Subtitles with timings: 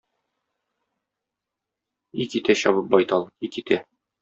[2.25, 3.83] И китә чабып, байтал, и китә!